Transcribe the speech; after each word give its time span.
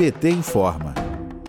PT 0.00 0.30
informa. 0.30 0.94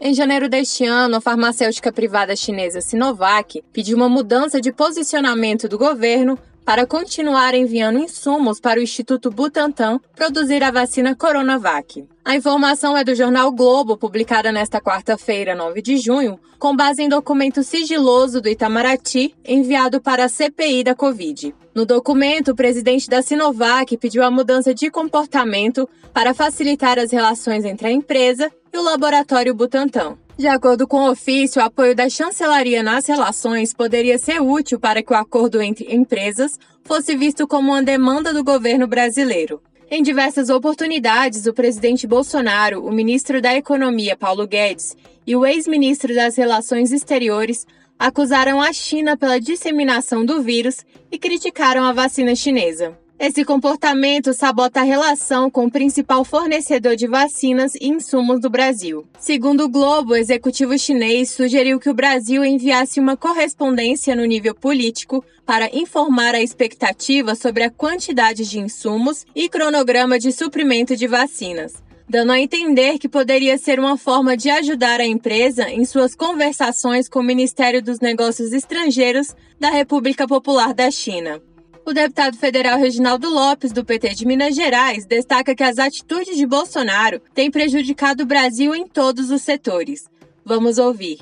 Em 0.02 0.14
janeiro 0.14 0.50
deste 0.50 0.84
ano, 0.84 1.16
a 1.16 1.22
farmacêutica 1.22 1.90
privada 1.90 2.36
chinesa 2.36 2.82
Sinovac 2.82 3.64
pediu 3.72 3.96
uma 3.96 4.10
mudança 4.10 4.60
de 4.60 4.74
posicionamento 4.74 5.70
do 5.70 5.78
governo 5.78 6.38
para 6.66 6.86
continuar 6.86 7.54
enviando 7.54 8.00
insumos 8.00 8.60
para 8.60 8.80
o 8.80 8.84
Instituto 8.84 9.30
Butantan 9.30 10.00
produzir 10.16 10.64
a 10.64 10.72
vacina 10.72 11.16
Coronavac. 11.16 12.06
A 12.24 12.36
informação 12.36 12.96
é 12.96 13.04
do 13.04 13.16
jornal 13.16 13.52
Globo, 13.52 13.98
publicada 13.98 14.52
nesta 14.52 14.80
quarta-feira, 14.80 15.56
9 15.56 15.82
de 15.82 15.98
junho, 15.98 16.40
com 16.60 16.76
base 16.76 17.02
em 17.02 17.10
documento 17.10 17.64
sigiloso 17.64 18.40
do 18.40 18.48
Itamaraty 18.48 19.36
enviado 19.44 20.00
para 20.00 20.26
a 20.26 20.30
CPI 20.30 20.84
da 20.84 20.94
Covid. 20.94 21.54
No 21.74 21.86
documento, 21.86 22.52
o 22.52 22.56
presidente 22.56 23.10
da 23.10 23.22
Sinovac 23.22 23.98
pediu 23.98 24.24
a 24.24 24.30
mudança 24.30 24.74
de 24.74 24.92
comportamento 24.92 25.90
para 26.14 26.34
facilitar 26.34 27.00
as 27.00 27.12
relações 27.12 27.66
entre 27.66 27.88
a 27.88 27.92
empresa 27.92 28.52
e 28.74 28.78
o 28.78 28.84
laboratório 28.84 29.56
Butantan. 29.56 30.18
De 30.38 30.48
acordo 30.48 30.88
com 30.88 31.02
o 31.02 31.12
ofício, 31.12 31.62
o 31.62 31.66
apoio 31.66 31.96
da 31.96 32.10
chancelaria 32.10 32.82
nas 32.82 33.06
relações 33.06 33.74
poderia 33.74 34.18
ser 34.18 34.42
útil 34.42 34.80
para 34.80 35.04
que 35.04 35.14
o 35.14 35.16
acordo 35.16 35.62
entre 35.62 35.94
empresas 35.94 36.58
fosse 36.84 37.16
visto 37.16 37.48
como 37.48 37.72
uma 37.72 37.84
demanda 37.84 38.34
do 38.34 38.44
governo 38.44 38.88
brasileiro. 38.88 39.62
Em 39.90 40.02
diversas 40.02 40.50
oportunidades, 40.50 41.46
o 41.46 41.54
presidente 41.54 42.08
Bolsonaro, 42.08 42.84
o 42.84 42.92
ministro 42.92 43.42
da 43.42 43.54
Economia 43.56 44.16
Paulo 44.16 44.48
Guedes 44.48 44.96
e 45.28 45.36
o 45.36 45.46
ex-ministro 45.46 46.16
das 46.16 46.38
Relações 46.38 46.92
Exteriores 46.92 47.68
acusaram 48.00 48.60
a 48.60 48.74
China 48.74 49.16
pela 49.16 49.40
disseminação 49.40 50.26
do 50.26 50.42
vírus 50.42 50.86
e 51.12 51.20
criticaram 51.20 51.84
a 51.84 51.92
vacina 51.92 52.34
chinesa. 52.36 52.98
Esse 53.24 53.46
comportamento 53.46 54.34
sabota 54.34 54.80
a 54.80 54.84
relação 54.84 55.48
com 55.48 55.66
o 55.66 55.72
principal 55.72 56.26
fornecedor 56.26 56.96
de 56.96 57.06
vacinas 57.06 57.76
e 57.76 57.88
insumos 57.88 58.42
do 58.42 58.50
Brasil. 58.50 59.06
Segundo 59.20 59.66
o 59.66 59.70
Globo, 59.70 60.14
o 60.14 60.16
executivo 60.16 60.76
chinês 60.76 61.30
sugeriu 61.30 61.80
que 61.80 61.92
o 61.92 61.94
Brasil 61.94 62.44
enviasse 62.44 63.00
uma 63.00 63.16
correspondência 63.16 64.16
no 64.16 64.26
nível 64.26 64.56
político 64.56 65.24
para 65.46 65.70
informar 65.72 66.34
a 66.34 66.42
expectativa 66.42 67.36
sobre 67.36 67.62
a 67.62 67.70
quantidade 67.70 68.44
de 68.50 68.58
insumos 68.58 69.24
e 69.36 69.48
cronograma 69.48 70.18
de 70.18 70.32
suprimento 70.32 70.96
de 70.96 71.06
vacinas 71.06 71.74
dando 72.10 72.34
a 72.34 72.40
entender 72.42 73.00
que 73.00 73.08
poderia 73.08 73.58
ser 73.58 73.80
uma 73.80 73.98
forma 73.98 74.36
de 74.36 74.50
ajudar 74.50 75.00
a 75.00 75.06
empresa 75.06 75.70
em 75.70 75.86
suas 75.86 76.14
conversações 76.14 77.08
com 77.08 77.20
o 77.20 77.24
Ministério 77.24 77.82
dos 77.82 78.02
Negócios 78.02 78.52
Estrangeiros 78.52 79.34
da 79.58 79.70
República 79.70 80.28
Popular 80.28 80.74
da 80.74 80.92
China. 80.92 81.42
O 81.84 81.94
deputado 81.94 82.38
federal 82.38 82.78
Reginaldo 82.78 83.28
Lopes, 83.28 83.72
do 83.72 83.84
PT 83.84 84.14
de 84.14 84.26
Minas 84.26 84.56
Gerais, 84.56 85.06
destaca 85.06 85.56
que 85.56 85.64
as 85.64 85.80
atitudes 85.80 86.38
de 86.38 86.46
Bolsonaro 86.46 87.20
têm 87.34 87.50
prejudicado 87.50 88.22
o 88.24 88.26
Brasil 88.26 88.76
em 88.76 88.88
todos 88.88 89.32
os 89.32 89.42
setores. 89.42 90.08
Vamos 90.46 90.78
ouvir. 90.78 91.20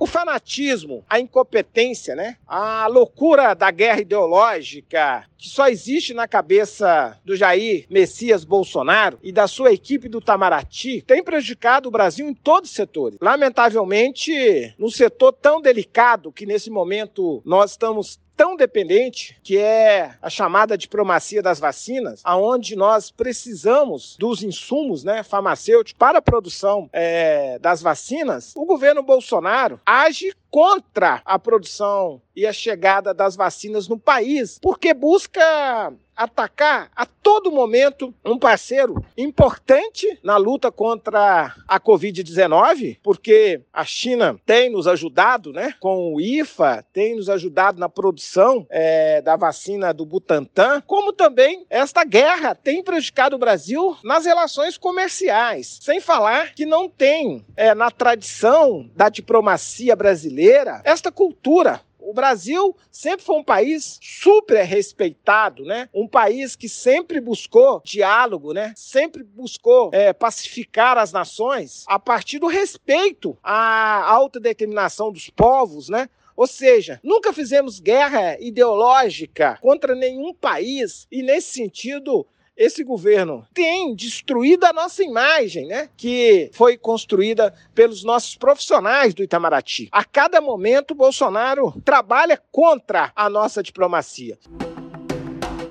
O 0.00 0.06
fanatismo, 0.06 1.04
a 1.08 1.20
incompetência, 1.20 2.16
né? 2.16 2.38
a 2.46 2.86
loucura 2.86 3.54
da 3.54 3.70
guerra 3.70 4.00
ideológica 4.00 5.24
que 5.36 5.48
só 5.48 5.68
existe 5.68 6.12
na 6.12 6.26
cabeça 6.26 7.18
do 7.24 7.36
Jair 7.36 7.86
Messias 7.88 8.42
Bolsonaro 8.42 9.18
e 9.22 9.30
da 9.30 9.46
sua 9.46 9.72
equipe 9.72 10.08
do 10.08 10.18
Itamaraty 10.18 11.02
tem 11.02 11.22
prejudicado 11.22 11.88
o 11.88 11.92
Brasil 11.92 12.26
em 12.28 12.34
todos 12.34 12.70
os 12.70 12.76
setores. 12.76 13.18
Lamentavelmente, 13.20 14.74
num 14.78 14.90
setor 14.90 15.32
tão 15.34 15.60
delicado 15.60 16.32
que 16.32 16.46
nesse 16.46 16.70
momento 16.70 17.42
nós 17.44 17.72
estamos 17.72 18.18
tão 18.40 18.56
dependente, 18.56 19.38
que 19.42 19.58
é 19.58 20.14
a 20.22 20.30
chamada 20.30 20.78
diplomacia 20.78 21.42
das 21.42 21.60
vacinas, 21.60 22.22
aonde 22.24 22.74
nós 22.74 23.10
precisamos 23.10 24.16
dos 24.18 24.42
insumos 24.42 25.04
né, 25.04 25.22
farmacêuticos 25.22 25.92
para 25.98 26.20
a 26.20 26.22
produção 26.22 26.88
é, 26.90 27.58
das 27.58 27.82
vacinas, 27.82 28.54
o 28.56 28.64
governo 28.64 29.02
Bolsonaro 29.02 29.78
age 29.84 30.32
contra 30.50 31.22
a 31.24 31.38
produção 31.38 32.20
e 32.34 32.46
a 32.46 32.52
chegada 32.52 33.12
das 33.14 33.36
vacinas 33.36 33.88
no 33.88 33.98
país, 33.98 34.58
porque 34.60 34.92
busca 34.94 35.92
atacar 36.20 36.90
a 36.94 37.06
todo 37.06 37.50
momento 37.50 38.14
um 38.22 38.38
parceiro 38.38 39.02
importante 39.16 40.18
na 40.22 40.36
luta 40.36 40.70
contra 40.70 41.54
a 41.66 41.80
Covid-19, 41.80 42.98
porque 43.02 43.62
a 43.72 43.86
China 43.86 44.38
tem 44.44 44.70
nos 44.70 44.86
ajudado 44.86 45.50
né, 45.50 45.74
com 45.80 46.14
o 46.14 46.20
IFA, 46.20 46.84
tem 46.92 47.16
nos 47.16 47.30
ajudado 47.30 47.80
na 47.80 47.88
produção 47.88 48.66
é, 48.68 49.22
da 49.22 49.34
vacina 49.36 49.94
do 49.94 50.04
Butantan, 50.04 50.82
como 50.86 51.12
também 51.12 51.64
esta 51.70 52.04
guerra 52.04 52.54
tem 52.54 52.82
prejudicado 52.82 53.36
o 53.36 53.38
Brasil 53.38 53.96
nas 54.04 54.26
relações 54.26 54.76
comerciais. 54.76 55.78
Sem 55.80 56.00
falar 56.00 56.52
que 56.54 56.66
não 56.66 56.86
tem 56.86 57.44
é, 57.56 57.74
na 57.74 57.90
tradição 57.90 58.90
da 58.94 59.08
diplomacia 59.08 59.96
brasileira 60.40 60.80
esta 60.84 61.12
cultura 61.12 61.82
o 62.02 62.14
Brasil 62.14 62.74
sempre 62.90 63.24
foi 63.24 63.36
um 63.36 63.44
país 63.44 63.98
super 64.02 64.64
respeitado, 64.64 65.64
né? 65.64 65.88
Um 65.94 66.08
país 66.08 66.56
que 66.56 66.66
sempre 66.66 67.20
buscou 67.20 67.82
diálogo, 67.84 68.54
né? 68.54 68.72
Sempre 68.74 69.22
buscou 69.22 69.90
é, 69.92 70.10
pacificar 70.10 70.96
as 70.96 71.12
nações 71.12 71.84
a 71.86 71.98
partir 71.98 72.38
do 72.38 72.46
respeito 72.46 73.36
à 73.42 74.10
autodeterminação 74.10 75.12
dos 75.12 75.28
povos, 75.28 75.90
né? 75.90 76.08
Ou 76.34 76.46
seja, 76.46 76.98
nunca 77.04 77.34
fizemos 77.34 77.78
guerra 77.78 78.40
ideológica 78.40 79.58
contra 79.60 79.94
nenhum 79.94 80.32
país 80.32 81.06
e, 81.12 81.22
nesse 81.22 81.52
sentido, 81.52 82.26
esse 82.60 82.84
governo 82.84 83.46
tem 83.54 83.94
destruído 83.94 84.64
a 84.64 84.72
nossa 84.72 85.02
imagem, 85.02 85.66
né? 85.66 85.88
Que 85.96 86.50
foi 86.52 86.76
construída 86.76 87.54
pelos 87.74 88.04
nossos 88.04 88.36
profissionais 88.36 89.14
do 89.14 89.22
Itamaraty. 89.22 89.88
A 89.90 90.04
cada 90.04 90.42
momento, 90.42 90.94
Bolsonaro 90.94 91.72
trabalha 91.82 92.38
contra 92.52 93.10
a 93.16 93.30
nossa 93.30 93.62
diplomacia. 93.62 94.38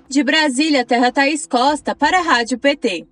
De 0.08 0.24
Brasília, 0.24 0.84
Terra 0.84 1.12
Thaís 1.12 1.46
Costa, 1.46 1.94
para 1.94 2.18
a 2.18 2.24
Rádio 2.24 2.58
PT. 2.58 3.06